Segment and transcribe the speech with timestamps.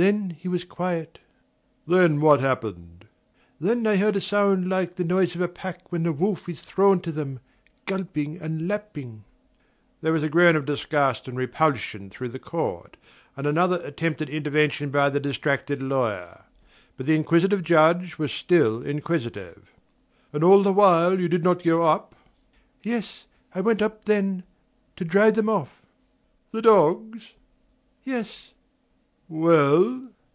[0.00, 1.18] Then he was quiet."
[1.84, 3.08] "Then what happened?"
[3.58, 6.62] "Then I heard a sound like the noise of a pack when the wolf is
[6.62, 7.40] thrown to them
[7.84, 9.24] gulping and lapping."
[10.00, 12.96] (There was a groan of disgust and repulsion through the court,
[13.36, 16.44] and another attempted intervention by the distracted lawyer.
[16.96, 19.72] But the inquisitive Judge was still inquisitive.)
[20.32, 22.14] "And all the while you did not go up?"
[22.84, 24.44] "Yes I went up then
[24.94, 25.82] to drive them off."
[26.52, 27.32] "The dogs?"
[28.04, 28.54] "Yes."
[29.30, 30.08] "Well